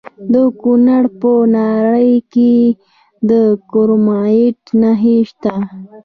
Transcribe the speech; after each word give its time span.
د 0.33 0.35
کونړ 0.61 1.03
په 1.19 1.31
ناړۍ 1.55 2.13
کې 2.33 2.53
د 3.29 3.31
کرومایټ 3.71 4.59
نښې 4.81 5.17
شته. 5.29 5.55